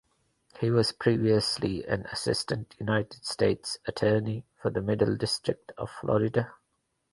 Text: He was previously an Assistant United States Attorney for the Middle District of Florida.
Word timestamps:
He 0.59 0.71
was 0.71 0.93
previously 0.93 1.85
an 1.85 2.07
Assistant 2.11 2.73
United 2.79 3.23
States 3.23 3.77
Attorney 3.85 4.47
for 4.59 4.71
the 4.71 4.81
Middle 4.81 5.15
District 5.15 5.71
of 5.77 5.91
Florida. 5.91 6.55